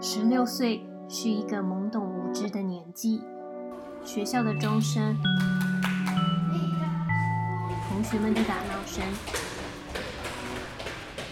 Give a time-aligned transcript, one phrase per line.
[0.00, 3.20] 十六岁是一个懵懂无知的年纪，
[4.04, 5.16] 学校的钟声，
[7.88, 9.04] 同学们的打闹声，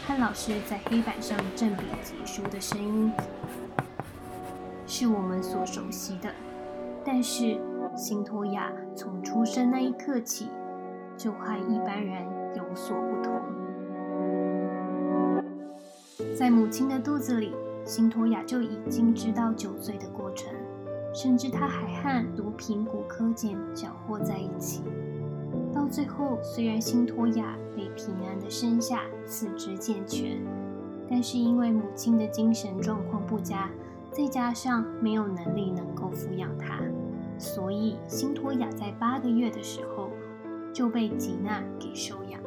[0.04, 3.12] 和老师在黑板上正笔疾书的声音，
[4.84, 6.28] 是我们所熟悉的。
[7.04, 7.60] 但是，
[7.96, 10.48] 辛托亚从出生那一刻起，
[11.16, 13.40] 就和一般人有所不同。
[16.36, 17.54] 在母亲的肚子里。
[17.86, 20.52] 辛托亚就已经知道酒醉的过程，
[21.14, 24.82] 甚至他还和毒品骨科碱搅和在一起。
[25.72, 30.42] 到最后，虽然辛托亚被平安的生下，四肢健全，
[31.08, 33.70] 但是因为母亲的精神状况不佳，
[34.10, 36.80] 再加上没有能力能够抚养他，
[37.38, 40.10] 所以辛托亚在八个月的时候
[40.72, 42.40] 就被吉娜给收养。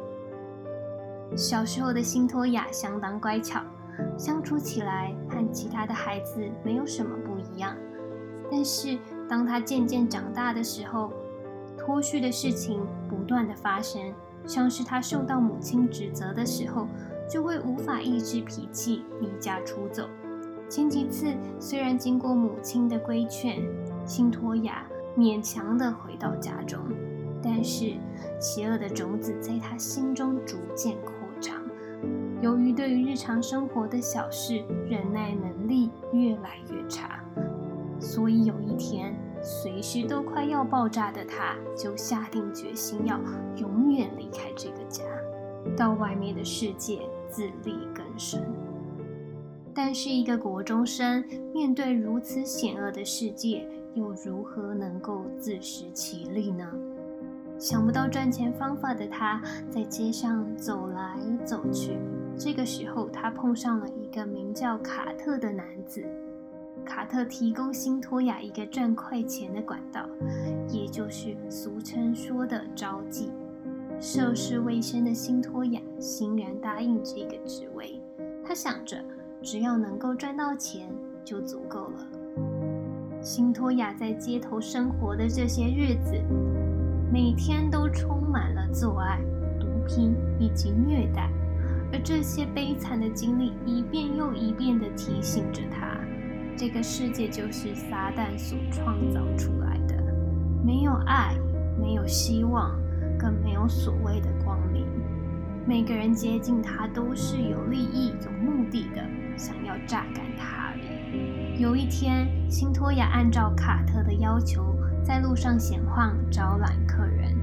[1.34, 3.62] 小时候的辛托亚相当乖巧。
[4.18, 7.76] 相处起来和其他的孩子没有什么不一样，
[8.50, 11.12] 但是当他渐渐长大的时候，
[11.78, 14.12] 脱序的事情不断的发生，
[14.46, 16.86] 像是他受到母亲指责的时候，
[17.28, 20.08] 就会无法抑制脾气，离家出走。
[20.68, 21.26] 前几次
[21.58, 23.62] 虽然经过母亲的规劝，
[24.06, 26.78] 辛托亚勉强的回到家中，
[27.42, 27.94] 但是
[28.38, 31.12] 邪恶的种子在他心中逐渐扩。
[32.40, 37.22] 由于对于日常生活的小事忍耐能力越来越差，
[37.98, 43.20] 所以有一天随时都快要爆炸的他，就下定决心要
[43.56, 45.04] 永远离开这个家，
[45.76, 48.42] 到外面的世界自力更生。
[49.74, 56.66] 但是一个国中生面对如此险恶的世界，又如何能够自食其力呢？
[57.58, 61.98] 想不到赚钱方法的他，在街上走来走去。
[62.42, 66.02] 这个时候，他碰上了一个名叫卡特的男子。
[66.86, 70.08] 卡特提供辛托亚一个赚快钱的管道，
[70.66, 73.28] 也就是俗称说的招妓。
[74.00, 78.00] 涉世未深的辛托亚欣然答应这个职位。
[78.42, 78.96] 他想着，
[79.42, 80.88] 只要能够赚到钱
[81.22, 82.08] 就足够了。
[83.20, 86.18] 辛托亚在街头生活的这些日子，
[87.12, 89.20] 每天都充满了做爱、
[89.60, 91.30] 毒品以及虐待。
[91.92, 95.98] 而这些悲惨的经历一遍又一遍地提醒着他，
[96.56, 99.94] 这个世界就是撒旦所创造出来的，
[100.64, 101.36] 没有爱，
[101.80, 102.78] 没有希望，
[103.18, 104.86] 更没有所谓的光明。
[105.66, 109.04] 每个人接近他都是有利益、有目的的，
[109.36, 111.60] 想要榨干他而已。
[111.60, 117.36] 有一天，辛托亚按照卡特的要求，在路上闲晃，招揽客人。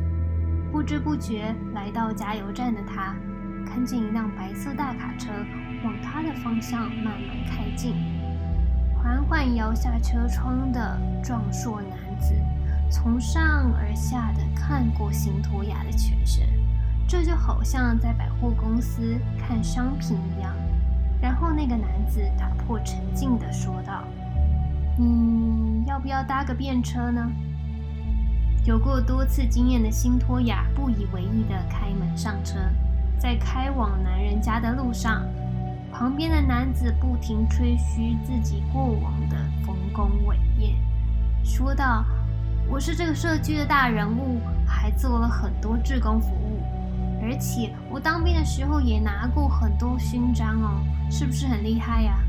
[0.71, 3.15] 不知不觉来到加油站的他。
[3.77, 5.29] 看见一辆白色大卡车
[5.83, 7.93] 往他的方向慢慢开进，
[8.95, 12.33] 缓缓摇下车窗的壮硕男子，
[12.89, 16.43] 从上而下的看过辛托亚的全身，
[17.07, 20.51] 这就好像在百货公司看商品一样。
[21.21, 24.03] 然后那个男子打破沉静的说道
[24.97, 27.31] ：“你要不要搭个便车呢？”
[28.65, 32.57] 有过多次经验的辛托亚不以为意的开门上车。
[33.19, 35.25] 在开往男人家的路上，
[35.91, 39.35] 旁边的男子不停吹嘘自己过往的
[39.65, 40.75] 丰功伟业，
[41.43, 42.05] 说道
[42.69, 46.61] ：“我是这个社区的大人物，还做了很多志工服务，
[47.21, 52.19] 而且我当兵的时候也拿过很多勋章哦，是不是很厉害呀？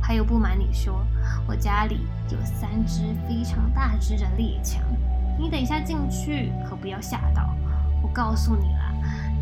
[0.00, 1.06] 还有，不瞒你说，
[1.46, 4.82] 我家里有三支非常大只的猎枪，
[5.38, 7.54] 你等一下进去可不要吓到，
[8.02, 8.81] 我告诉你了。”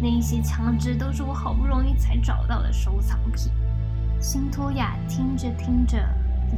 [0.00, 3.52] 那些枪支都是我好不容易才找到的收藏品。
[4.18, 5.98] 辛托亚听着听着，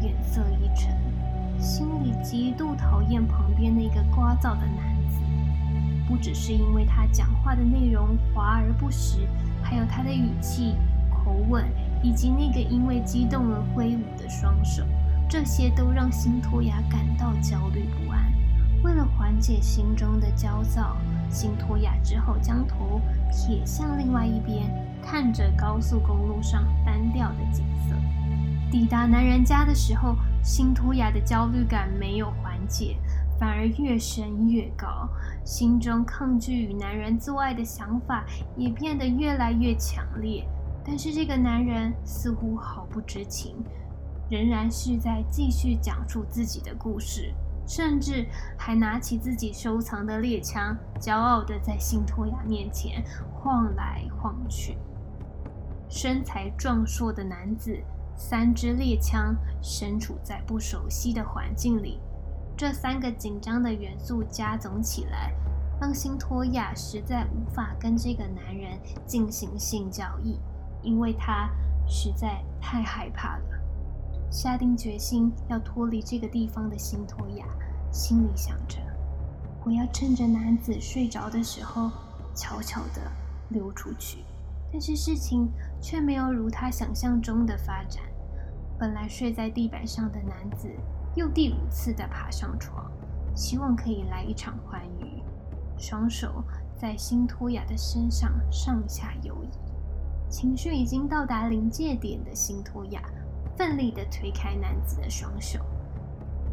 [0.01, 0.97] 脸色一沉，
[1.59, 5.21] 心里极度讨厌旁边那个聒噪的男子。
[6.09, 9.27] 不只是因为他讲话的内容华而不实，
[9.63, 10.77] 还有他的语气、
[11.11, 11.65] 口吻，
[12.03, 14.85] 以及那个因为激动而挥舞的双手，
[15.29, 18.33] 这些都让辛托亚感到焦虑不安。
[18.83, 20.97] 为了缓解心中的焦躁，
[21.33, 23.01] 辛托亚只好将头
[23.31, 24.71] 撇向另外一边，
[25.03, 27.97] 看着高速公路上单调的景色。
[28.71, 32.97] 抵达男人家的时候，辛托亚的焦虑感没有缓解，
[33.41, 35.09] 反而越升越高，
[35.43, 38.25] 心中抗拒与男人做爱的想法
[38.57, 40.47] 也变得越来越强烈。
[40.85, 43.57] 但是这个男人似乎毫不知情，
[44.29, 47.33] 仍然是在继续讲述自己的故事。
[47.67, 48.27] 甚至
[48.57, 54.77] 还拿起自己收藏的猎枪，骄傲地在辛托亚面前晃来晃去。
[55.89, 57.79] 身材壮硕的男子
[58.17, 62.01] 三支猎枪身处在不熟悉的环境里，
[62.57, 65.33] 这三个紧张的元素加总起来，
[65.81, 70.39] 让辛托亚实在无法跟这个男人进行性交易，
[70.83, 71.51] 因为他
[71.87, 73.45] 实在太害怕了。
[74.33, 77.45] 下定决心要脱离这个地方的辛托亚，
[77.93, 78.79] 心里想着：
[79.63, 81.91] 我要趁着男子睡着的时候，
[82.35, 83.03] 悄悄地
[83.51, 84.25] 溜出去。
[84.73, 85.51] 但是事情
[85.83, 88.03] 却没有如他想象中的发展。
[88.79, 90.67] 本来睡在地板上的男子，
[91.15, 92.91] 又第五次的爬上床，
[93.37, 95.23] 希望可以来一场欢愉。
[95.77, 96.43] 双手
[96.75, 99.51] 在辛托亚的身上上下游移，
[100.31, 103.03] 情绪已经到达临界点的辛托亚，
[103.57, 105.59] 奋力的推开男子的双手。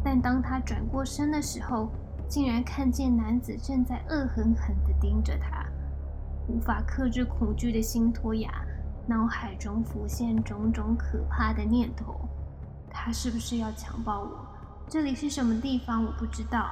[0.02, 1.90] 但当他转过身的时候，
[2.28, 5.64] 竟然看见男子正在恶狠狠地盯着他。
[6.48, 8.50] 无法克制恐惧的辛托亚，
[9.06, 12.28] 脑海中浮现种种可怕的念头。
[12.90, 14.46] 他是不是要强暴我？
[14.88, 16.04] 这里是什么地方？
[16.04, 16.70] 我不知道。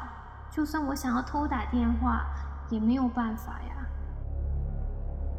[0.51, 2.27] 就算我想要偷打电话，
[2.71, 3.88] 也没有办法呀。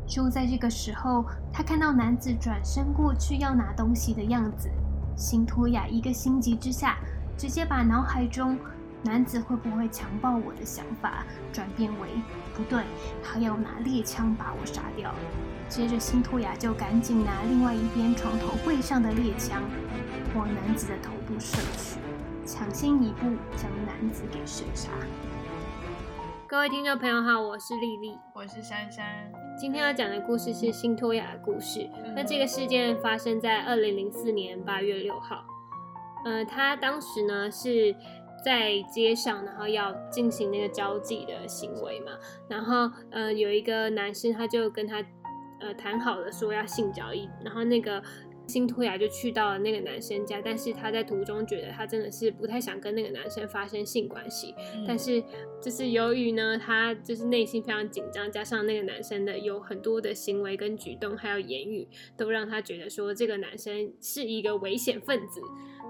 [0.10, 1.24] 就在这个时候，
[1.54, 4.68] 他看到男子转身过去要拿东西的样子，
[5.16, 6.98] 辛托亚一个心急之下，
[7.38, 8.58] 直接把脑海中。
[9.02, 11.24] 男子会不会强暴我的想法
[11.54, 12.10] 转变为
[12.54, 12.84] 不对，
[13.24, 15.14] 他要拿猎枪把我杀掉。
[15.70, 19.62] 接着，辛托亚就赶紧拿另外一边床头柜上的猎枪
[20.36, 21.98] 往男子的头部射去，
[22.46, 24.90] 抢先一步将男子给射杀。
[26.50, 29.32] 各位听众朋友好，我是丽丽，我是珊珊。
[29.56, 31.88] 今天要讲的故事是辛托亚的故事。
[32.16, 35.46] 那这个事件发生在二零零四年八月六号。
[36.26, 37.96] 呃，他当时呢是。
[38.42, 42.14] 在街上，然后要进行那个交际的行为嘛，
[42.48, 45.04] 然后呃有一个男生他就跟他
[45.60, 48.02] 呃谈好了说要性交易，然后那个
[48.50, 54.56] 辛托雅就去到了那个男生家，但是他在途中觉得他真的是不太想跟那个男生发生性关系，
[54.88, 55.24] 但是
[55.62, 61.88] 就是由于呢他就是内心非常紧张，加上那个男生的有很多的行为跟举动还有言语，
[62.18, 65.40] 都让他觉得说这个男生是一个危险分子。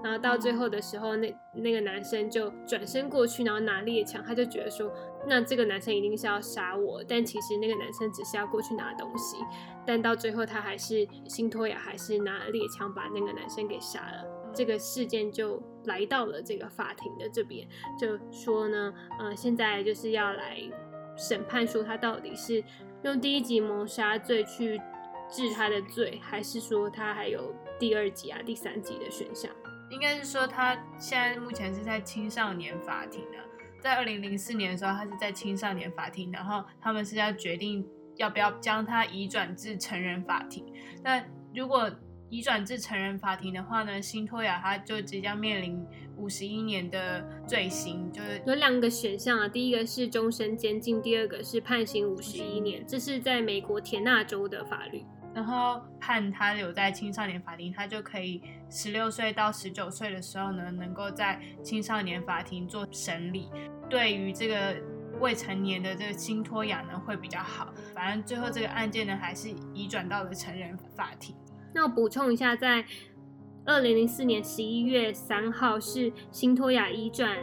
[0.02, 4.90] 然后到最后的时候，那那个男生就转身过去，然后拿猎枪，他就觉得说，
[5.26, 7.02] 那这个男生一定是要杀我。
[7.06, 9.36] 但其实那个男生只是要过去拿东西。
[9.86, 14.24] 但到最后，他还是辛托亚还是拿了猎枪把那个男生给杀了。
[14.52, 17.66] 这个事件就来到了这个法庭的这边，
[17.98, 20.58] 就说呢，呃，现在就是要来
[21.16, 22.62] 审判，说他到底是
[23.02, 24.80] 用第一级谋杀罪去
[25.30, 29.50] 治他的罪，还是说他还有第二级啊、第三级的选项？
[29.88, 33.38] 应该是说，他现在目前是在青少年法庭的。
[33.80, 37.84] 在二零零四年的时候，他是在青少年法庭，然后他们是要决定
[38.16, 40.64] 要不要将他移转至成人法庭。
[41.02, 41.22] 那
[41.54, 41.90] 如果
[42.28, 45.84] 移转至成人法庭的话呢，辛托亚他就即将面临
[46.16, 52.86] 五十一年的罪行，就是有两个选项啊，第一个是终身监禁，第二个是判刑五十一年。
[52.86, 55.04] 这是在美国田纳州的法律。
[55.34, 63.48] 然后判他留在青少年法庭，他就可以十六岁到十九岁的时候呢，能够在青少年法庭做审理。
[63.88, 64.76] 对于这个
[65.20, 67.72] 未成年的这个新托亚呢，会比较好。
[67.94, 71.34] 反正最后这个案件呢，还是移转到了成人法庭。
[71.72, 72.84] 那我补充一下，在
[73.64, 77.36] 二零零四年十一月三号是新托亚移转。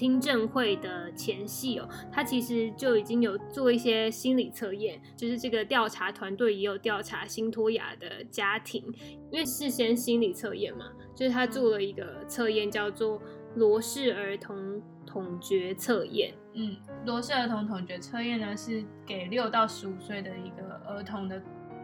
[0.00, 8.82] 听证会的前戏哦，他其实就已经有做一些心理测验，就是这个调查团队也有调查辛托亚的家庭，
[9.30, 13.20] 因为事先心理测验嘛，就是他做了一个测验，叫做
[13.56, 16.32] 罗氏儿童统觉测验。
[16.54, 21.42] 嗯，罗氏儿童统觉测验呢是给六到十五岁的一个儿童的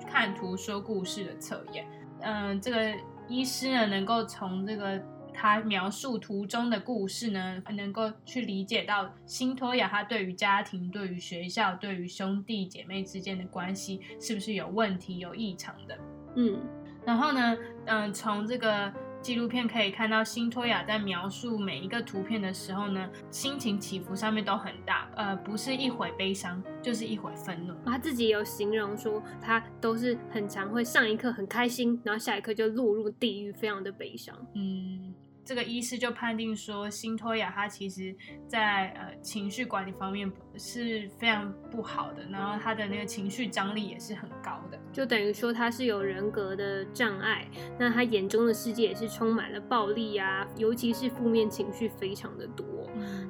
[0.09, 1.87] 看图说故事的测验。
[2.23, 2.95] 嗯，这个
[3.29, 4.99] 医师呢能够从这个。
[5.39, 15.99] 他描述图中的故事呢，能够去理解到辛托亚他对于家庭、对于学校、对于兄弟姐妹之间的关系是不是有问题、有异常的。
[16.37, 16.59] 嗯，
[17.05, 27.75] 然后呢，嗯，从这个纪录片可以看到，辛托亚在描述每一个图片的时候呢，心情起伏上面都很大，呃，不是一会悲伤，就是一会愤怒。
[27.85, 34.35] 他自己有形容说，他都是很常会上一刻很开心，然后下一刻就落入地狱，非常的悲伤。
[34.55, 35.15] 嗯。
[35.47, 38.13] 这个医师就判定说，辛托亚他其实
[38.49, 47.49] 在呃情绪管理方面是非常不好的，然后他的那个情绪张力也是很高的，就等于说他是有人格的障碍。
[47.79, 52.67] 那他眼中的世界也是充满了暴力啊，尤其是负面情绪非常的多。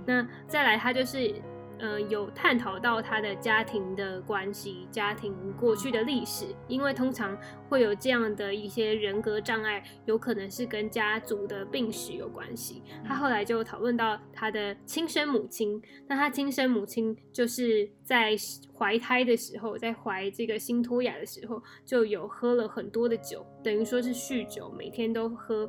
[0.07, 1.35] 那再来，他就是
[1.79, 7.37] 呃，有探讨到他的家庭的关系、家庭过去的历史，因为通常
[7.69, 12.83] 会有这样的一些人格障碍，有可能是跟家族的病史有关系。
[13.05, 18.35] 他后来就讨论到他的亲生母亲，那他亲生母亲就是在
[18.75, 25.69] 怀胎的时候，在怀这个新托雅的时候，就有喝了很多的酒，等于说是酗酒，每天都喝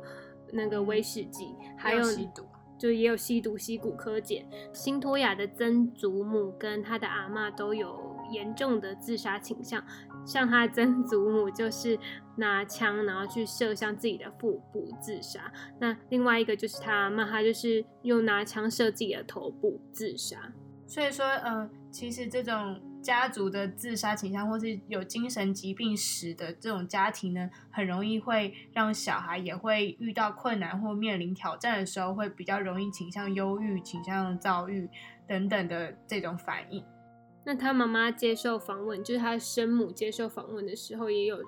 [0.52, 2.46] 那个威士忌，还有吸毒。
[2.78, 4.38] 就也有吸毒、吸骨科碱。
[4.72, 9.82] 辛托亚的曾祖母跟他的阿妈都有严重的自杀倾向，
[10.24, 11.98] 像他曾祖母就是
[12.36, 20.52] 拿枪然后去射向自己的腹部自杀，那另外一个就是他阿妈，他就是用拿枪射自己的头部自杀。
[20.86, 22.80] 所以说，呃，其实这种。
[23.02, 34.88] 家族的自杀倾向，或是有精神疾病史的这种家庭呢，很容易会让小孩也会遇到困难或面临挑战的时候，会比较容易倾向忧郁、倾向躁郁
[35.26, 36.84] 等等的这种反应。
[37.44, 41.38] 那他妈妈接受访问，就是他生母接受访问的时候，也有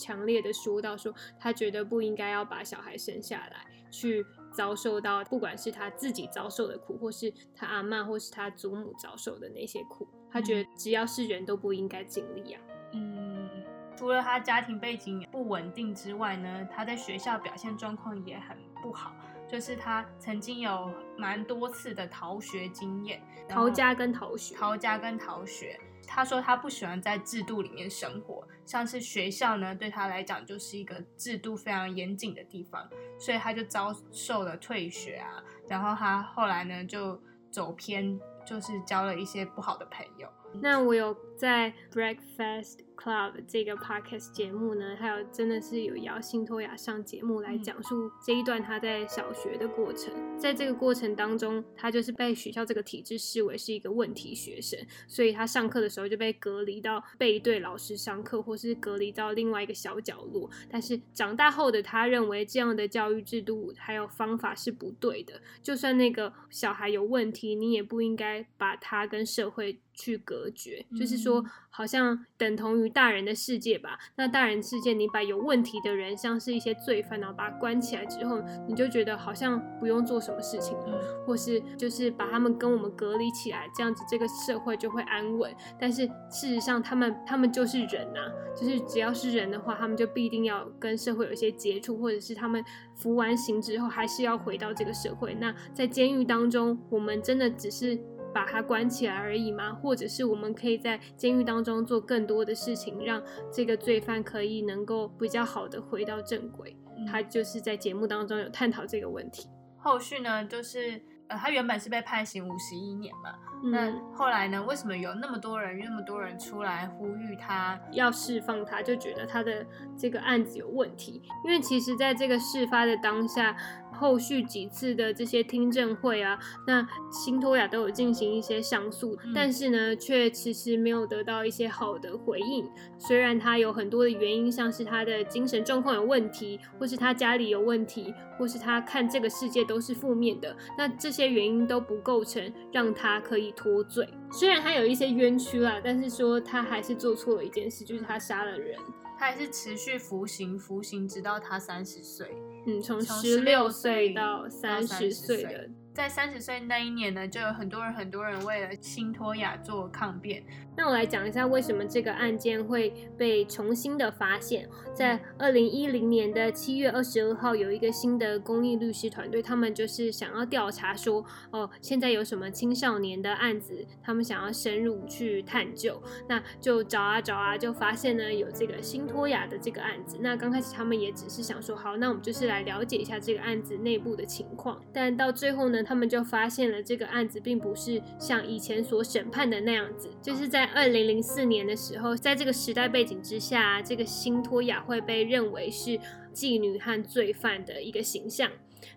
[0.00, 4.24] 强烈的说到说，他觉得不应该要把小孩生下来去。
[4.52, 12.60] 遭受到不管是他自己遭受的苦，或是他阿妈或是他祖母遭受的那些苦，他觉得只要是人都不应该经历啊。
[12.92, 13.48] 嗯，
[13.96, 19.12] 除了他家庭背景不稳定之外呢，他在学校表现状况也很不好，
[19.48, 25.78] 就是他曾经有蛮多次的逃学经验，逃家跟逃学，逃家跟逃学。
[26.06, 35.44] 他说他不喜欢在制度里面生活，像是学校呢，对他来讲就是一个制度非常严谨的地方，所以他就遭受了退学啊。
[35.68, 40.28] 然后他后来呢就走偏，就是交了一些不好的朋友。
[40.54, 50.12] 那我有在 Breakfast Club 这个 podcast 节目呢，还有真的是有邀辛托雅上节目来讲述这一段他在小学的过程。
[50.38, 54.78] 在这个过程当中，他就是被学校这个体制视为是一个问题学生，
[55.08, 60.50] 所以他上课的时候就被隔离到背对老师上课，或是隔离到另外一个小角落。
[60.70, 69.80] 但是长大后的他认为这样的教育制度还有方法是不对的，就算那个小孩有问题，你也不应该把他跟社会。
[69.92, 73.98] 去隔绝，就是说，好像等同于大人的世界吧。
[74.16, 85.54] 那大人世界，你把有问题的人，像是一些罪犯，然后把他关起来之后，你就觉得好像不用做什么事情了，或是就是把他们跟我们隔离起来，这样子这个社会就会安稳。
[85.78, 88.20] 但是事实上，他们他们就是人呐，
[88.56, 95.34] 就是只要是人的话，他们就必定要跟社会有一些接触，或者是他们服完刑之后，还是要回到这个社会。
[95.40, 97.98] 那在监狱当中，我们真的只是。
[98.32, 99.72] 把他关起来而已吗？
[99.72, 103.22] 或者是我们可以在监狱当中做更多的事情，让
[103.52, 106.76] 这个罪犯可以能够比较好的回到正轨？
[107.10, 109.48] 他就是在节目当中有探讨这个问题。
[109.78, 113.34] 后续呢，就是呃，他原本是被判刑五十一年嘛，
[113.70, 118.82] 那后来呢，为什么有那么多人、那么多人出来呼吁他要释放他？
[118.82, 119.64] 就觉得他的
[119.96, 123.56] 这个案子有问题，因为其实在这个事发的当下。
[124.00, 132.66] 后续几次的这些听证会啊，那辛托雅都有进行一些上诉，但是呢，却迟迟没有得到一些好的回应。
[132.98, 144.08] 虽然他有很多的原因，像是他的精神状况有问题，或是他家里有问题，或是他看这个世界都是负面的，那这些原因都不构成让他可以脱罪。
[144.32, 148.78] 虽然他有一些冤屈啦，但是说他还是做错了一件事，就是他杀了人。
[149.20, 152.26] 他还是持续服刑，服刑直到他三十岁。
[152.66, 155.68] 嗯，从十六岁到三十岁的。
[156.00, 160.42] 在三十岁那一年呢，就有很多人很多人为了辛托亚做抗辩。
[160.74, 162.88] 那我来讲一下为什么这个案件会
[163.18, 164.66] 被重新的发现。
[164.94, 176.02] 在二零一零年的七月二十二号，有一个新的公益律师团队，他们就是想要调查说，哦，现在有什么青少年的案子，他们想要深入去探究。
[176.26, 180.16] 那就找啊找啊，就发现呢有这个辛托亚的这个案子。
[180.22, 184.80] 那刚开始他们也只是想说，好，那我们就是来了解一下这个案子内部的情况。
[184.94, 185.82] 但到最后呢？
[185.90, 195.98] 他们就发现了这个案子并不是像以前所审判的那样子，就是在二零零四年的时候，在这个时代背景之下，这个辛托亚会被认为是
[196.32, 198.48] 妓女和罪犯的一个形象。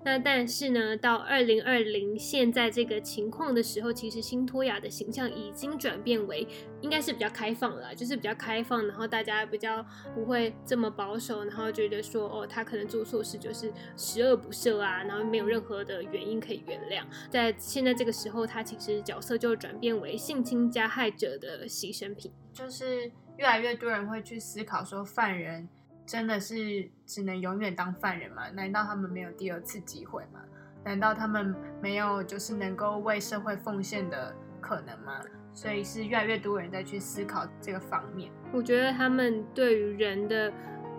[0.04, 6.48] 那但是呢，到二零二零现在这个情况的时候，其实新托亚的形象已经转变为
[6.82, 17.04] 应该是比较开放了，就是比较开放，然后大家比较不会这么保守，然后觉得说哦，他可能做错事就是十恶不赦啊，然后没有任何的原因可以原谅。
[17.30, 25.68] 在现在这个时候，他其实角色就转变为性侵加害者的牺牲品，就是越来越多人会去思考说犯人。
[26.06, 28.50] 真的是只能永远当犯人吗？
[28.52, 30.40] 难道他们没有第二次机会吗？
[30.84, 35.22] 难道他们没有就是能够为社会奉献的可能吗？
[35.54, 38.32] 所以是越来越多人在去思考这个方面。
[38.52, 40.52] 我觉得他们对于人的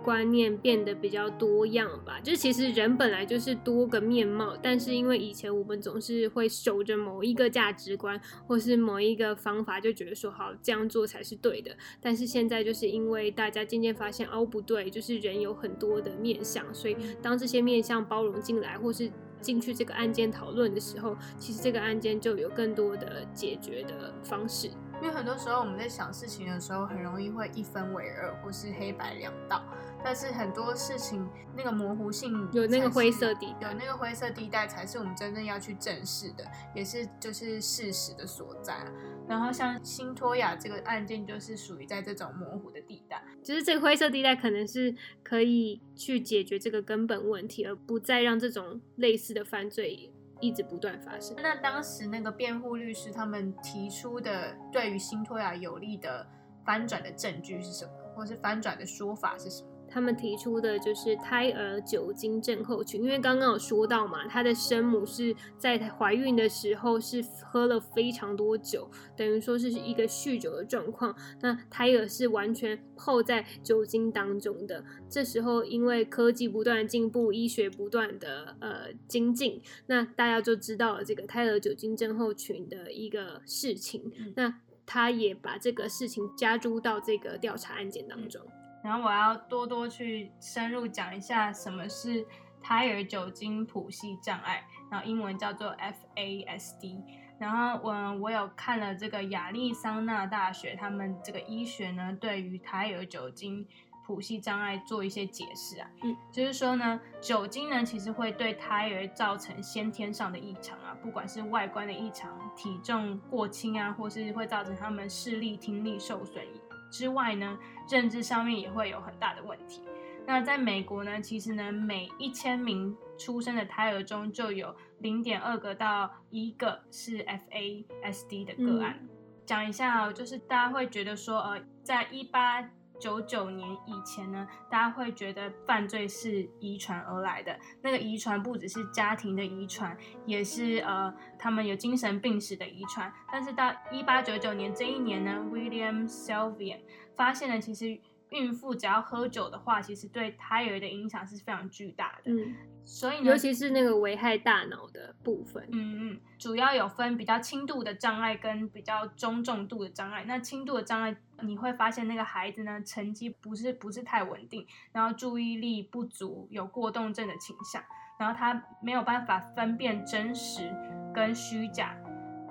[0.05, 11.75] 观念变得比较多样吧，就是其实人本来就是多个面貌，但是因为以前我们总是会守着某一个价值观或是某一个方法，就觉得说好这样做才是对的。
[11.99, 24.69] 但是现在就是因为大家渐渐发现哦不对，就是人有很多的面相，所以当这些面相包容进来，或是进去这个案件讨论的时候，其实这个案件就有更多的解决的方式。
[25.01, 29.61] 因为很多时候我们在想事情的时候，很容易会一分为二，或是黑白两道。
[30.05, 36.45] 但是很多事情那个模糊性有那个灰色地带，有那个灰色地带才是我们真正要去正视的，
[36.75, 38.85] 也是就是事实的所在。
[39.27, 50.11] 然后像新托雅这个案件，就是属于在这种模糊的地带，就是这个灰色地带可能是可以去解决这个根本问题，而不再让这种类似的犯罪。
[50.41, 51.33] 一直不断发生。
[51.41, 56.27] 那当时那个辩护律师他们提出的对于新托雅有利的
[56.65, 59.69] 翻转的证据是什么，或是翻转的说法是什么？
[59.95, 71.15] 他们提出的就是胎儿酒精症候群，因为刚刚有说到嘛，她的生母是在怀孕的时候是喝了非常多酒，等于说是一个酗酒的状况。
[71.39, 74.83] 那胎儿是完全泡在酒精当中的。
[75.09, 84.11] 这时候因为科技不断进步，医学不断的呃精进，那大家就知道了这个胎儿酒精症候群的一个事情。
[84.35, 88.41] 那他也把这个事情加诸到这个调查案件当中。
[88.85, 92.23] 然后我要多多去深入讲一下什么是
[92.61, 95.75] 胎儿酒精谱系障碍，然后英文叫做
[96.15, 97.01] FASD。
[97.39, 103.67] 然后我我有看了这个亚利桑那大学他们这个医学呢，对于胎儿酒精
[104.05, 116.45] 谱系障碍做一些解释啊，嗯，就是说呢，酒精呢其实会对胎儿造成先天上的异常啊，不管是外观的异常、体重过轻啊，或是会造成他们视力、听力受损。
[116.89, 117.57] 之外呢，
[117.89, 119.81] 认知上面也会有很大的问题。
[120.27, 128.99] 那在美国呢，其实呢，每一千名出生的胎儿中就有零点二个到一个是 FASD 的个案。
[129.45, 132.67] 讲一下，就是大家会觉得说，呃，在一八
[132.99, 137.57] 九九年以前呢，大家会觉得犯罪是遗传而来的。
[137.81, 143.11] 那个遗传不只是家庭的遗传，也是呃他们有精神病史的遗传。
[143.31, 146.79] 但是到一八九九年这一年呢，William Selvian
[147.15, 147.99] 发现了其实。
[148.31, 152.31] 孕妇只要喝酒的话，其实对胎儿的影响是非常巨大的。
[152.31, 152.55] 嗯，
[152.85, 155.67] 所以尤其是那个危害大脑的部分。
[155.71, 160.23] 嗯嗯，主要有分比较轻度的障碍跟比较中重度的障碍。
[160.25, 167.83] 那轻度的障碍，你会发现那个孩子呢，成绩不是不是太稳定，然后注意力不足，有过动症的倾向，
[168.19, 170.71] 然后他没有办法分辨真实
[171.13, 171.95] 跟虚假，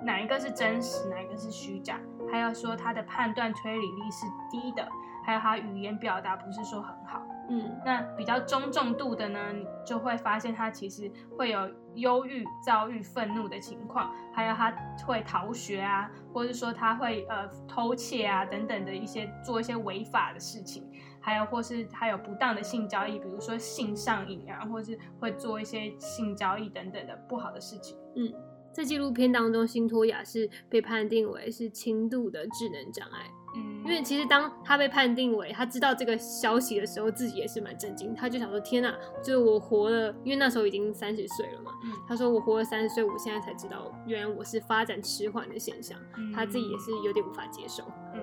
[0.03, 4.87] 哪一个是真实，哪一个是虚假，还要说他的判断推理力是低的。
[5.25, 9.39] 还有他语言表达不是说很好，嗯，那比较中重度的呢，
[9.85, 14.71] 就会发现他其实会有忧郁、躁郁、愤怒的情况，还有他
[15.05, 27.95] 会逃学啊，或者说他会呃偷窃啊等等的一些做一些违法的事情，还有或是还有不当的性交易，比如说性上瘾啊，或是会做一些性交易等等的不好的事情。
[28.15, 28.33] 嗯，
[28.73, 33.29] 在纪录片当中，辛托亚是被判定为是轻度的智能障碍。
[33.83, 38.15] 因为其实当他被判定为他知道这个消息的时候，自己也是蛮震惊。
[38.15, 41.71] 他就想说：“天哪，就是我活了，因为那时候已经三十岁了嘛。”
[42.07, 45.97] 他说：“我活了三十岁，我现在才知道，原来我是发展迟缓的现象。”
[46.33, 47.83] 他自己也是有点无法接受。
[48.13, 48.21] 嗯，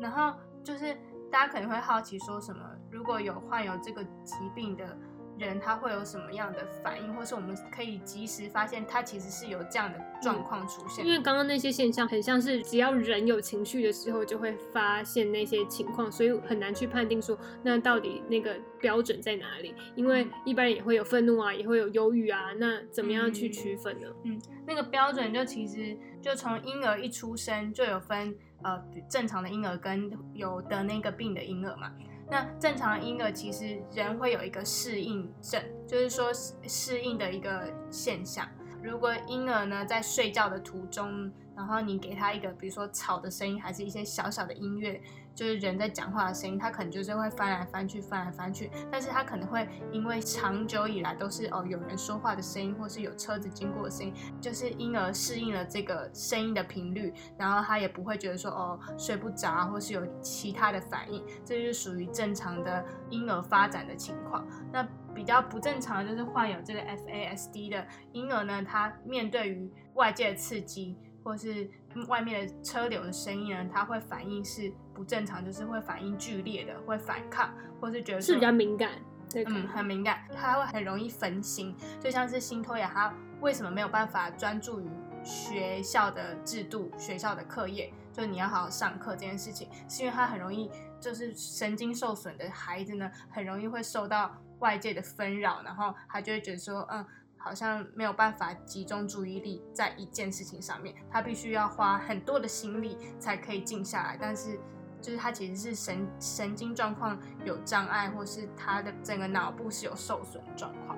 [0.00, 0.96] 然后就是
[1.30, 4.98] 大家可能会好奇说什么，如果有患有这个疾病的。
[5.38, 11.04] 人他会有什么样的反应，或是我们可以及时发现他其实是有这样的状况出现。
[11.04, 19.74] 因为刚刚那些现象很像是只要人有情绪的时候就会发现那些情况，所以很难去判定说那到底那个标准在哪里。
[19.94, 24.08] 因为一般人也会有愤怒啊，也会有忧郁啊，那怎么样去区分呢？
[24.24, 31.90] 嗯，那个标准就其实就从婴儿一出生就有分呃正常的婴儿跟有得那个病的婴儿嘛。
[32.32, 38.48] 那正常婴儿其实人会有一个适应症，就是说适应的一个现象。
[38.82, 45.00] 如果婴儿呢在睡觉的途中，然后你给他一个比如说吵的声音，还是一些小小的音乐。
[45.34, 48.70] 就是人在讲话的声音，他可能就是会翻来翻去，翻来翻去。
[48.90, 54.12] 但是他可能会因为长久以来都是哦有人说话的声音，或是有车子经过的声音，
[54.42, 64.46] 就是婴儿适应了这个声音的频率，然后他也不会觉得说哦睡不着，或是有其他的反应，这就是属于正常的婴儿发展的情况。
[64.70, 70.94] 那比较不正常的就是患有这个 FASD 的婴儿呢，他面对于外界的刺激。
[71.22, 71.68] 或是
[72.08, 78.90] 外面的车流的声音呢，它会反应是不正常，就是会反应剧烈的，会反抗，或是觉得是比较敏感，
[79.30, 84.88] 对，嗯，很敏感，他会很容易分心，就像是新托雅，他为什么没有办法专注于
[85.22, 97.06] 学校的制度、学校的课业，就是你要好好上课这件事情，是因为他很容易就是神经受损的孩子呢，很容易会受到外界的纷扰，然后他就会觉得说，嗯。
[97.42, 104.16] 好像没有办法集中注意力在一件事情上面，他必须要花很多的心力才可以静下来。
[104.20, 104.58] 但是，
[105.00, 110.96] 就是他其实是神神经状况有障碍，或是他的整个脑部是有受损状况。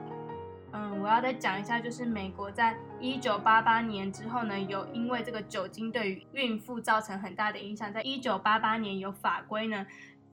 [0.72, 9.86] 嗯，我要再讲一下，就是美国在一九八八年之后呢，有因为这个酒精对于孕妇造成很大的影响，在一九八八年有法规呢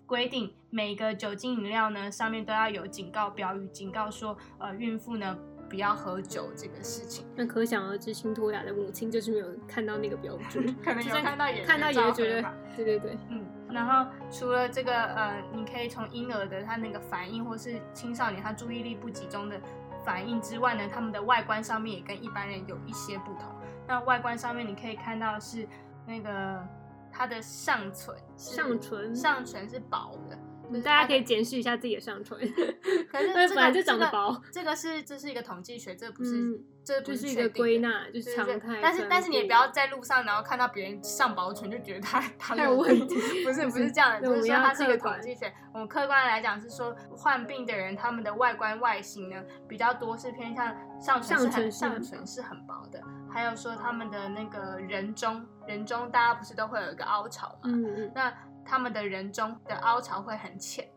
[0.08, 5.38] 规定，每个酒精饮料呢上面都要有警告标语，警告说，呃，孕妇呢。
[5.72, 13.46] 不要喝酒这个事情，那可想而知，辛托雅的母亲就是没有看到那个标准， 可能有看到也看到也觉得，对对对，嗯。
[13.72, 19.58] 然后除了这个呃，你可以从婴儿的他那个反应，或是青少年他注意力不集中的
[20.04, 23.44] 反应之外呢，他们的外观上面也跟一般人有一些不同。
[23.88, 25.66] 那外观上面你可以看到是
[26.06, 26.62] 那个
[27.10, 30.38] 他的上唇，上唇上唇是薄的。
[30.80, 32.38] 大家可以检视一下自己的上唇，
[33.12, 34.42] 可是 本来就长得薄。
[34.52, 38.80] 这个是这是一个统计学，这不是这就是一个归纳，就是常态。
[38.82, 45.52] 但是但是你也不要在路上，然后看到别人上薄唇就觉得他他有问题，不是不是这样的，就是说它是一个统计学。
[45.74, 49.36] 我们客观来讲是说，患病的人他们的外观外形呢
[49.68, 57.62] 比较多是偏向上唇是很上唇是很薄的，还有说他们的那个人中人中大家不是都会有一个凹槽嘛？
[57.66, 58.34] 嗯嗯，那。
[58.66, 60.90] 他们的人中的凹槽会很浅，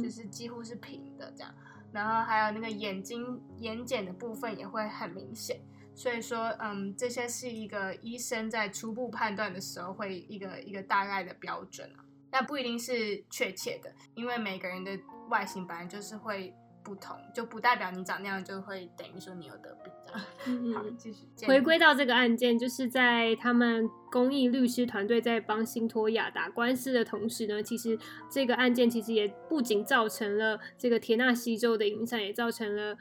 [0.00, 1.54] 就是几乎是平的这样，
[1.92, 5.60] 然后还有那个眼睛眼睑的部分也会很明显，
[5.94, 16.54] 所以说，嗯，这些是一个医生在初步判断的时候会一个一个大概的标准啊，那不一定是确切的，因为每个人的外形本来就是会。
[16.90, 20.74] 不同就不代表你长那样就会等于说你有得病的。
[20.74, 27.96] 好，继续回归到这个案件，就是在他们公益律师团队在帮辛托亚打官司的同时呢，其实
[28.28, 32.98] 这个案件其实也不仅造成了这个田纳西州的影响，也造成了。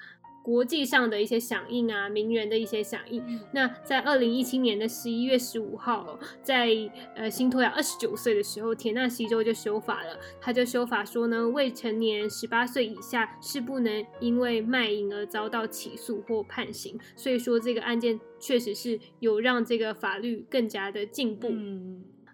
[0.49, 3.23] 国际上的一些响应啊，名人的一些响应。
[3.51, 6.69] 那在二零一七年的十一月十五号，在
[7.15, 10.19] 呃新托亚二十九岁的时候，田纳西州就修法了。
[10.41, 16.99] 他就修法说呢，未成年十八岁以下是不能因为卖淫而遭到起诉或判刑。
[17.15, 21.53] 所以说这个案件确实是有让这个法律更加的进步。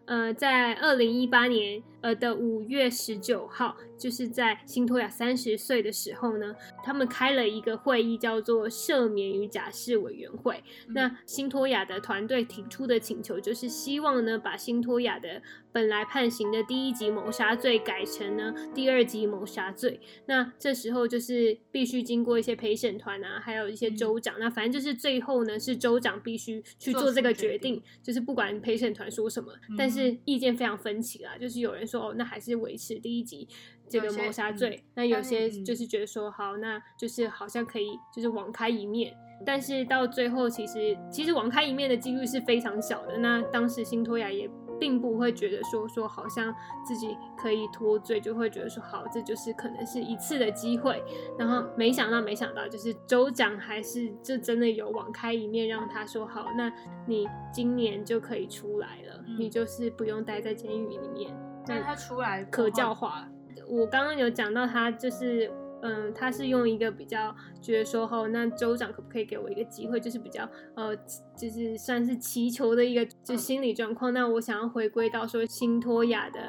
[0.05, 10.63] 呃，在二零一八年呃的五月十九号，就是在辛托亚三十岁的时候呢，他们开了一个会议，叫做赦免与假释委员会。
[10.89, 15.41] 那辛托亚的团队提出的请求，就是希望呢，把辛托亚的
[15.71, 19.99] 本来判刑的第一级谋杀罪改成呢第二级谋杀罪。
[20.27, 24.35] 那这时候就是必须经过一些陪审团啊，还有一些州长。
[24.37, 29.95] 那反正就是最后呢，是州长必须去做这个决定，就是不管陪审团说什么，但是。
[29.95, 33.47] 是意见非常分歧啦，就是有人说哦，那还是维持第一集
[33.89, 43.17] 这个谋杀罪，那有些就是觉得说好，那就是好像可以就是网开一面，但是到最后其实其实网开一面的几率是非常小的。
[43.17, 44.49] 那当时辛托雅也。
[44.77, 46.53] 并不会觉得说说好像
[46.85, 51.01] 自己可以脱罪，就会觉得说好，这就是可能是一次的机会。
[51.39, 56.69] 然后没想到，没想到就是州长还是就真的有网开一面，让他说好，那
[57.07, 61.33] 你今年就可以出来了，你就是不用待在监狱里面。
[61.67, 63.27] 那他出来可教化。
[63.67, 65.51] 我刚刚有讲到他就是。
[65.81, 70.95] 嗯，他是用一个比较觉得说，哦，那州长可不可以给我一个机会，就是比较呃，
[71.37, 74.11] 就是算是祈求的一个就心理状况。
[74.11, 76.39] 那我想要回归到说，辛托亚的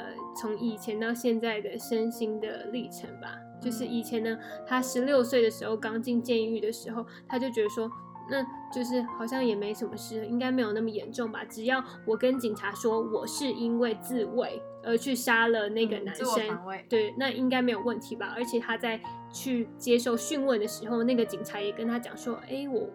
[0.40, 3.36] 从以前到现在的身心的历程吧。
[3.60, 7.90] 就是以前呢，他十六岁的时候刚进监狱的时候，他就觉得说。
[8.28, 8.42] 那
[8.74, 11.44] 就是好像也没什么事，应该没有那么严重吧？
[11.44, 16.26] 只要我跟警察说我是因为自卫而去杀了那个男生，
[16.88, 18.32] 对，那应该没有问题吧？
[18.36, 19.00] 而且他在
[19.32, 22.88] 去接受讯问的时候，那个警察也跟他讲说：“哎，我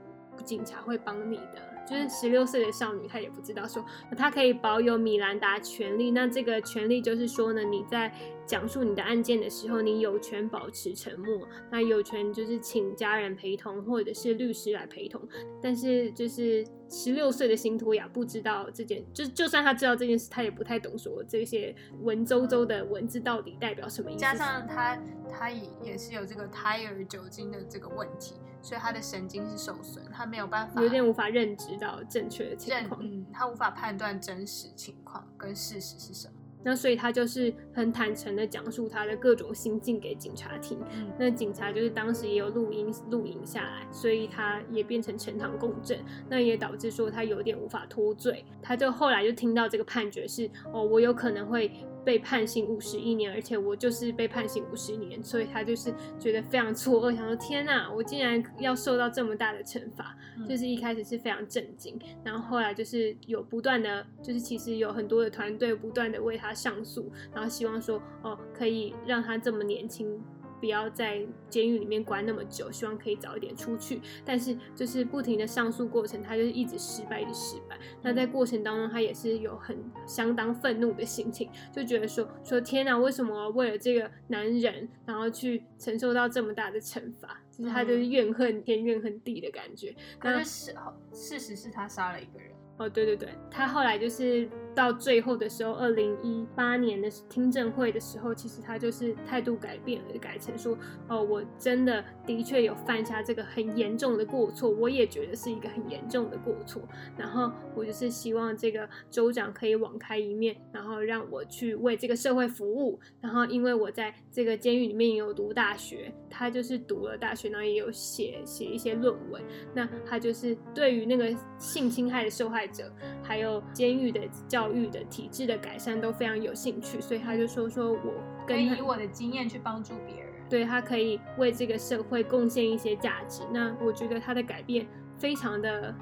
[0.44, 3.84] 警察会帮你的。”就是十六岁的少女，她也不知道说
[4.16, 6.12] 她可以保有米兰达权利。
[6.12, 8.14] 那这个权利就是说呢，你在
[8.52, 11.48] 讲述你的案件的时候，你有权保持沉默。
[11.72, 15.22] 那有权就是请家人陪同，或者是律师来陪同。
[15.62, 24.20] 但是就是十六岁的辛托雅不知道这件，就就算他知道这件事，他也不太懂说这些文绉绉的文字到底代表什么意思。
[24.20, 28.36] 加上他他也也是有这个胎儿酒精的这个问题。
[28.64, 33.02] 所以他的神经是受损，他没有办法有点无法认知到正确的情况。
[33.02, 36.34] 认嗯，他无法判断真实情况跟事实是什么。
[36.64, 40.78] 那所以他就是很坦诚的讲述他的各种心境给警察听。
[40.94, 45.98] 嗯那警察就是当时也有录音录影下来，所以他也变成呈堂供证，
[46.30, 48.44] 那也导致说他有点无法脱罪。
[48.62, 51.72] 他就后来就听到这个判决是哦，我有可能会
[52.04, 70.22] 被判刑五十一年，而且我就是被判刑五十年，所以他就是觉得非常错愕，想说天呐，我竟然要受到这么大的惩罚，嗯就是一开始是非常震惊，然后后来就是有不断的，就是其实有很多的团队不断的为他上诉，然后希望说哦可以让他这么年轻。
[70.62, 74.00] 不要在监狱里面关那么久，希望可以早一点出去。
[74.24, 77.78] 但是就是不停的上诉过程，他就是一直失败，一直失败。
[78.02, 87.42] 那在过程当中，他也是有很相当愤怒的心情，就觉得说说天哪，为什么为了这个男人，然后去承受到这么大的惩罚？
[87.52, 89.94] 就是他就是怨恨天怨恨地的感觉。
[90.24, 90.74] 那事
[91.12, 92.52] 事实是他杀了一个人。
[92.78, 106.82] 哦，对对对，他后来就是到最后的时候，二零一八年的听证会的时候，其实他就是态度改变了，改成说，哦，我真的的确有犯下这个很严重的过错，我也觉得是一个很严重的过错，
[107.18, 119.42] 然后我就是希望这个州长可以网开一面，然后让我去为这个社会服务，然后因为我在这个监狱里面也有读大学，他就是读了大学，然后也有写写一些论文，
[119.74, 128.14] 那他就是对于那个性侵害的受害者，还有监狱的教育的体制的改善都非常有兴趣，所以他就说说我
[128.46, 130.34] 可以以我的经验去帮助别人。
[130.50, 133.42] 对他可以为这个社会贡献一些价值。
[133.54, 134.86] 那我觉得他的改变
[135.18, 135.96] 非常的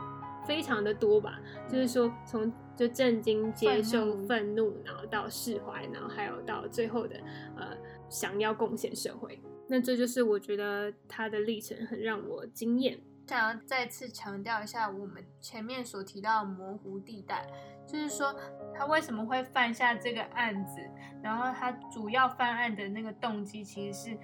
[0.47, 7.15] 非常的多吧，就是说从就震惊、接受、愤怒愤怒，然后到释怀，然后还有到最后的
[7.55, 7.77] 呃
[8.09, 9.39] 想要贡献社会。
[9.67, 12.99] 那这就是我觉得他的历程很让我惊艳。
[13.29, 17.45] 想要再次强调一下我们前面所提到的模糊地带，
[17.87, 18.35] 就是说
[18.73, 20.81] 他为什么会犯下这个案子，
[21.21, 24.17] 然后他主要犯案的那个动机其实是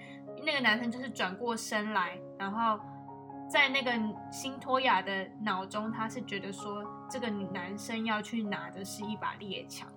[0.44, 2.80] 那个男生就是转过身来，然后
[3.48, 3.92] 在那个
[4.32, 9.88] 辛托雅的脑中，他是觉得说这个男生要去拿的是一把猎枪，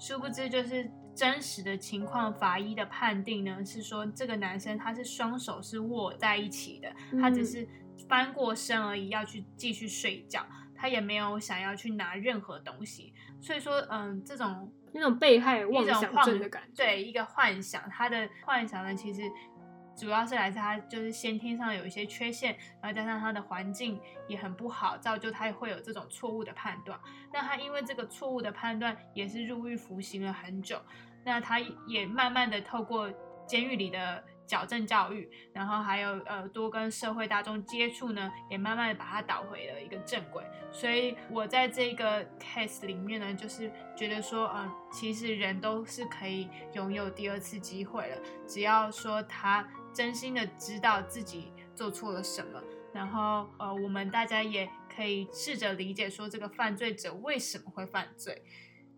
[0.00, 7.46] 殊不知就是真实的情况，法医的判定呢是说这个男生他是双手是握在一起的，他只嗯。
[7.46, 7.68] 是
[8.08, 19.22] 翻过身而已，要去继续睡觉，他也没有想要去拿任何东西，所以说，嗯，这种那种被害妄想症的感觉，对一个幻想，他的幻想呢，其实
[19.96, 26.98] 主要是来自他就是先天上有一些缺陷，然后加上他的环境也很不好，造就他会有这种错误的判断。
[27.32, 30.80] 那他因为这个错误的判断，也是入狱服刑了很久。
[31.24, 33.12] 那他也慢慢的透过
[33.46, 40.42] 监狱里的矫正教育，然后还有呃多跟社会大众接触呢，也慢慢的把他导回了一个正轨。
[40.72, 58.42] 所以我在这个 case 里面呢，就是觉得说，嗯、其实人都是可以拥有第二次机会的，只要说他真心的知道自己做错了什么，然后呃，我们大家也可以试着理解说这个犯罪者为什么会犯罪。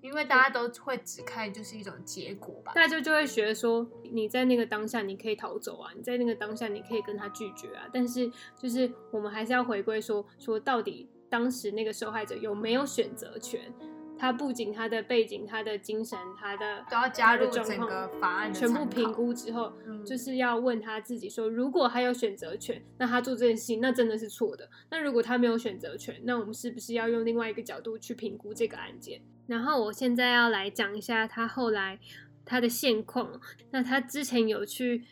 [0.00, 13.72] 因为大家都会只看就是一种结果吧，大家就会觉得说，你在那个当下你可以逃走啊，你在那个当下你可以跟他拒绝啊，但是就是我们还是要回归说，说到底当时那个受害者有没有选择权？
[14.18, 24.68] 他不仅他的背景、他的精神、他的都要加入整个法案的全部评估之后，嗯就是要问他自己说，如果他有选择权，那他做这件事情那真的是错的。
[24.90, 29.22] 那如果他没有选择权，那我们是不是要用另外一个角度去评估这个案件？
[29.50, 31.98] 然后我现在要来讲一下他后来
[32.44, 33.40] 他的现况。
[33.72, 35.04] 那他之前有去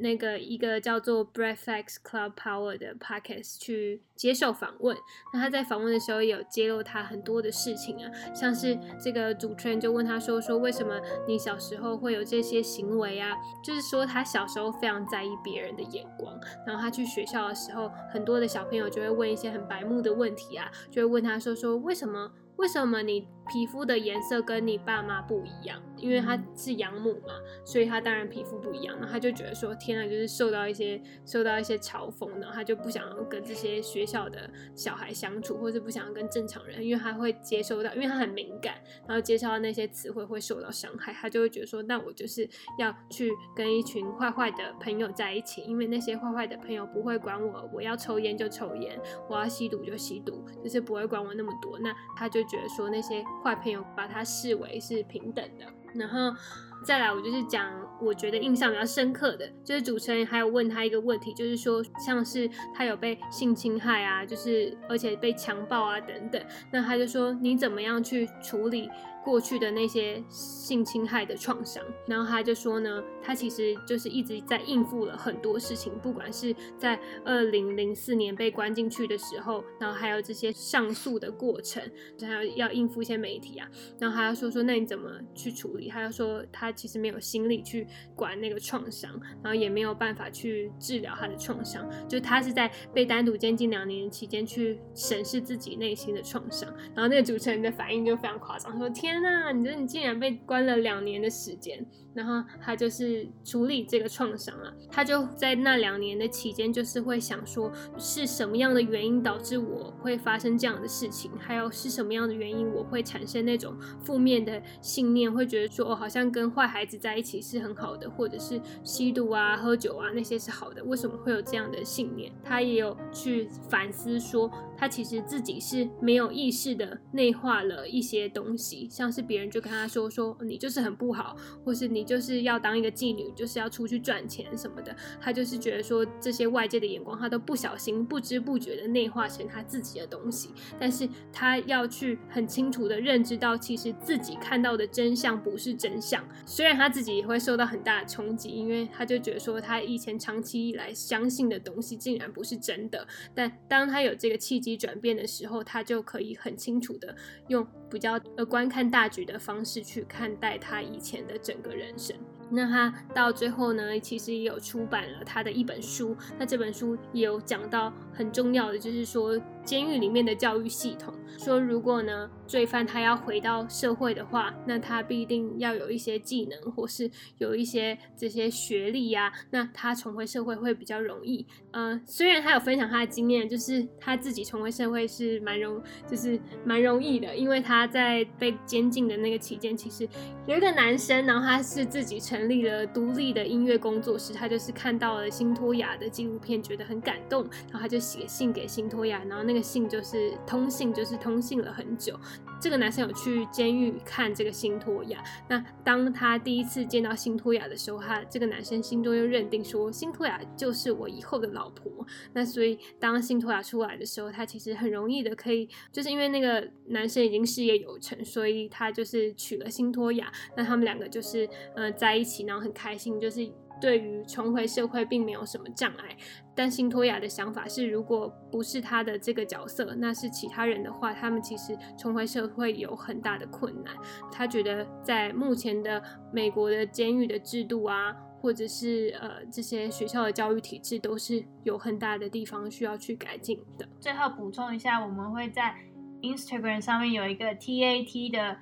[0.00, 4.96] 那个一个叫做 Breathx Club Power 的 podcast 去接受访问。
[5.32, 13.36] 那他在访问的时候有揭露他很多的事情啊，像是这个主持人就问他说说为什么你小时候会有这些行为啊？
[13.62, 25.80] 就是说他小时候非常在意别人的眼光，然后他去学校的时候，很多的小朋友就会问一些很白目的问题啊，就会问他说说为什么为什么你皮肤的颜色跟你爸妈不一样？
[25.96, 28.96] 因为他是养母嘛，所以他当然皮肤不一样。
[28.96, 38.74] 然后他就觉得说，天啊，就是受到一些受到一些嘲讽，然后他就不想要跟这些学校的小孩相处，或是不想要跟正常人，因为他会接受到，因为他很敏感，
[39.06, 51.78] 然后接受到那些词汇会受到伤害，他就会觉得说，那我就是要去跟一群坏坏的朋友在一起，因为那些坏坏的朋友不会管我，我要抽烟就抽烟，我要吸毒就吸毒，就是不会管我那么多。
[51.78, 56.36] 那他就觉得说那些坏朋友把他视为是平等的，然后
[56.84, 68.90] 再来我就是讲我觉得印象比较深刻的，就是主持人还有问他一个问题，就是说像是他有被性侵害啊，就是而且被强暴啊等等，那他就说你怎么样去处理？
[69.26, 81.82] 过去的那些性侵害的创伤，然后他就说呢，他其实就是一直在应付了很多事情，不管是在二零零四年被关进去的时候，然后还有这些上诉的过程，
[82.20, 85.88] 还有要应付一些媒体啊，然后他要说说那你怎么去处理？
[85.88, 87.84] 他要说他其实没有心力去
[88.14, 89.10] 管那个创伤，
[89.42, 99.15] 然后也没有办法去治疗他的创伤，就他是在被单独监禁两年期间去审视自己内心的创伤，然后那个主持人的反应就非常夸张，说天。
[99.20, 122.32] 那你觉得你竟然被关了两年的时间，然后他就是处理这个创伤啊，他就在那两年的期间，就是会想说是什么样的原因导致我会发生这样的事情，还有是什么样的原因我会产生那种负面的信念，会觉得说哦，好像跟坏孩子在一起是很好的，或者是吸毒啊、喝酒啊那些是好的，为什么会有这样的信念？
[122.42, 129.16] 他也有去反思说，他其实自己是没有意识的内化了一些东西，像。
[129.16, 131.34] 是别人就跟他说说你就是很不好，
[131.64, 134.94] 或是你就是要当一个妓女，就是要出去赚钱什么的。
[135.18, 140.50] 他就是觉得说这些外界的眼光，他都不小心、不知不觉的内化成他自己的东西。
[140.78, 146.22] 但是他要去很清楚的认知到，其实自己看到的真相不是真相。
[146.44, 153.08] 虽然他自己也会受到很大的冲击，因为他就觉得说他以前长期以来相信的东西竟然不是真的。
[153.34, 157.14] 但当他有这个契转变的时候，他就可以很清楚的
[157.48, 162.16] 用比较呃观看大局的方式去看待他以前的整个人生。
[162.48, 166.16] 那他到最后呢，其实也有出版了他的一本书。
[166.38, 171.12] 那这本书也有讲到很重要的，就是说监狱里面的教育系统。
[171.38, 179.30] 说如果呢罪犯他要回到社会的话，那他必定要有一些技能，或是有一些这些学历呀。
[179.50, 181.44] 那他重回社会会比较容易。
[181.72, 190.08] 嗯，虽然他有分享他的经验，就是他自己重回社会是蛮容，就是蛮容易的，因为他在被监禁的那个期间，其实
[190.46, 201.16] 有一个男生，然后他是自己成立了独立的音乐工作室，他就是看到了辛托雅的纪录片，觉得很感动，然后他就写信给辛托雅，然后那信就是通信，就是。
[201.16, 202.14] 通信了很久，
[202.60, 205.24] 这个男生有去监狱看这个辛托亚。
[205.48, 211.90] 那当他第一次见到辛托亚的时候，他这个男生心中又认定说辛托亚就是我以后的老婆。
[212.34, 220.30] 那所以当辛托亚出来的时候，他其实很容易的可以，就是因为那个男生已经事业有成，所以他就是娶了辛托亚。
[220.56, 223.50] 那他们两个就是呃在一起，然后很开心，就是。
[223.80, 226.16] 对于重回社会并没有什么障碍，
[226.54, 233.94] 但辛托雅的想法是，如果不是他的这个角色，那是其他人的话，他们其实重回社会有很大的困难。
[234.32, 243.86] 他觉得在目前的美国的监狱的制度啊，或者是呃这些学校的教育体制，都是有很大的地方需要去改进的。
[244.00, 245.76] 最后补充一下，我们会在
[246.22, 248.56] Instagram 上面有一个 TAT 的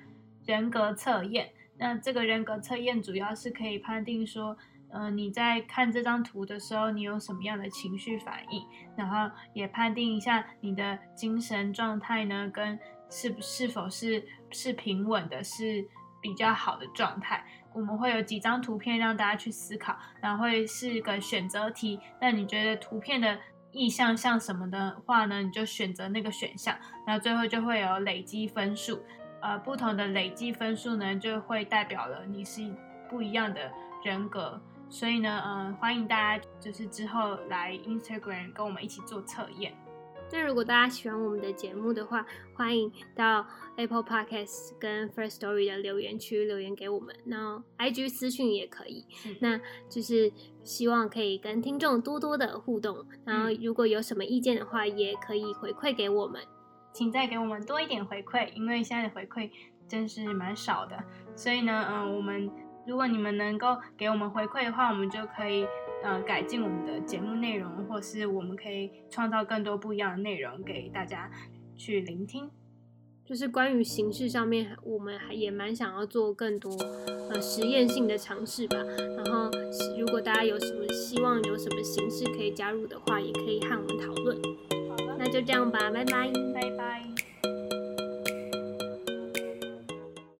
[0.45, 4.57] 人格测验，那这个人格测验主要是可以判定说。
[4.97, 8.65] 嗯，你在看这张图的时候，你有什么样的情绪反应？
[8.95, 12.79] 然后也判定一下你的精神状态呢，跟
[13.09, 15.85] 是是否是是平稳的，是
[16.21, 17.45] 比较好的状态。
[17.73, 21.99] 我们会有几张图片让大家去思考，然后会是个选择题。
[22.21, 23.37] 那你觉得图片的
[23.73, 25.41] 意向像什么的话呢？
[25.41, 26.73] 你就选择那个选项。
[27.05, 29.03] 那最后就会有累积分数，
[29.41, 32.61] 呃，不同的累积分数呢，就会代表了你是
[33.09, 33.69] 不一样的
[34.05, 34.61] 人格。
[34.89, 39.73] 所以呢，嗯，欢迎大家就是之后来 Instagram 跟我们一起做测验。
[40.31, 43.45] 那如果大家喜欢我们的节目的话，欢迎到
[43.77, 49.05] Apple Podcasts 跟 First Story 的留言区留言给我们，然后 IG 私讯也可以。
[49.39, 50.31] 那就是
[50.63, 56.41] 希望可以跟听众多多的互动，然后如果有什么意见的话，也可以回馈给我们，
[56.91, 59.51] 请再给我们多一点回馈，因为现在的回馈
[59.87, 60.97] 真是蛮少的。
[61.35, 62.49] 所以呢，嗯，我们。
[62.87, 65.65] 如果你们能够给我们回馈的话，我们就可以
[66.03, 71.29] 呃改进我们的节目内容，或是我们可以创造更多不一样的内容给大家
[71.75, 72.49] 去聆听。
[73.25, 76.69] 就是关于形式上面，我们还也蛮想要做更多
[77.31, 78.77] 呃实验性的尝试吧。
[79.17, 79.49] 然后
[79.99, 84.37] 如果大家有什么希望，有什么形式可以加入的话，也可以和我们讨论。
[84.91, 86.31] 好的，那就这样吧，拜拜。